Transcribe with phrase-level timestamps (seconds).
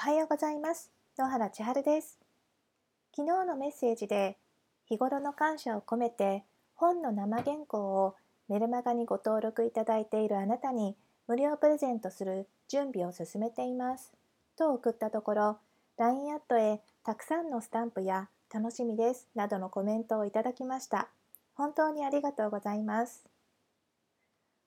[0.00, 0.90] おはようございます。
[1.18, 2.18] 野原千春です。
[3.14, 4.38] 昨日のメッセージで
[4.88, 6.42] 日頃の感謝を込めて
[6.74, 8.14] 本の生原稿を
[8.48, 10.96] メルマガにご登録いただいているあなたに
[11.28, 14.14] 無料プレゼントする準備を進めています。
[14.56, 15.58] と送ったところ
[15.98, 21.10] LINE アットへたくさんのスタンプや楽しみですなどのコメントをいただきました。
[21.52, 23.26] 本当にありがとうございます。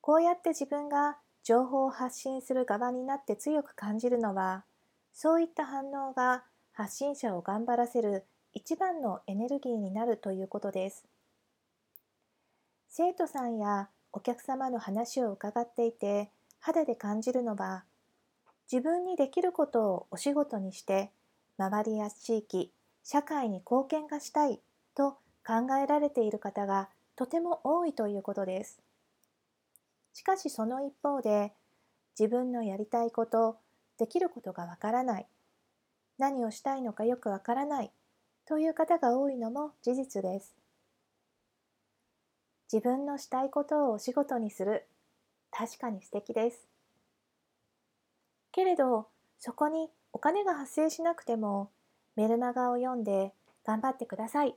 [0.00, 4.64] こうやって自分が情報を発信する側になって強く感じるのは
[5.12, 11.04] そういった反応が発信者を頑張らせる一番のエネルギーになるということです。
[12.88, 17.84] 生徒さんやお客様の話を伺っていて肌で感じるのは
[18.70, 21.10] 自分にできることをお仕事にして
[21.58, 22.72] 周りや地域
[23.04, 24.60] 社会に貢献がしたい
[24.94, 25.12] と
[25.46, 28.80] 考えられている方がとても多いということです。
[30.12, 31.52] しかしその一方で
[32.18, 33.56] 自分のやりたいこと
[34.00, 35.26] できることがわからない。
[36.16, 37.90] 何をしたいのかよくわからない。
[38.46, 40.56] という方が多いのも事実です。
[42.72, 44.86] 自分のしたいことをお仕事にする。
[45.50, 46.66] 確かに素敵です。
[48.52, 51.70] けれどそこにお金が発生しなくても
[52.16, 53.34] メルマガを読んで
[53.66, 54.54] 頑張ってください。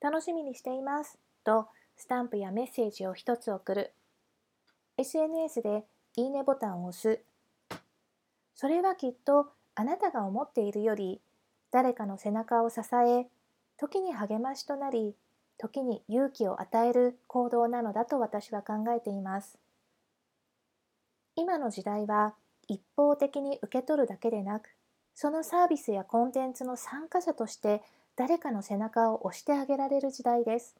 [0.00, 1.18] 楽しみにしています。
[1.44, 3.92] とスタンプやメッセージを一つ送る。
[4.96, 5.84] SNS で
[6.16, 7.20] いいねボタンを押す。
[8.56, 11.20] それはきっとあなたが思っているより
[11.70, 13.26] 誰かの背中を支え
[13.76, 15.14] 時に励ましとなり
[15.58, 19.58] 時に勇気を与える行動なのだと私は考えています。
[21.34, 22.34] 今の時代は
[22.66, 24.70] 一方的に受け取るだけでなく
[25.14, 27.82] そのサービスやコンテンツの参加者として
[28.16, 30.76] 誰かの背中を押してあげられる時代です。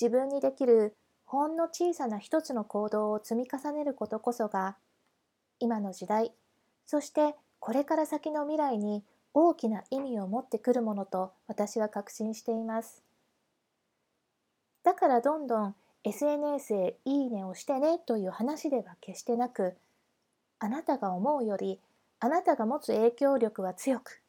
[0.00, 0.94] 自分にできる
[1.26, 4.76] ほんの小さな一つの行動を積み重ねることこそが
[5.60, 6.32] 今の時代
[6.86, 9.02] そしてこれから先の未来に
[9.34, 13.02] 大きな意味を持ってくるものと私は確信しています
[14.82, 19.74] だからどんどん SNS へいいねをしてねという話では決してなく
[20.58, 21.80] あなたが思うより
[22.20, 24.22] あなたが持つ影響力は強く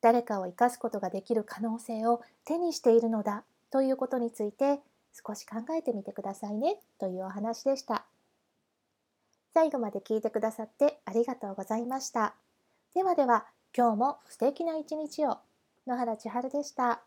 [0.00, 4.80] 誰かを生かすことができる可能性を手にしているのだということについて
[5.26, 8.04] 少し考えてみてくださいねというお話でした。
[9.54, 12.34] 最後まで聞いてくださってありがとうございました。
[12.92, 15.38] ではでは、今日も素敵な一日を。
[15.86, 17.04] 野原千春でした。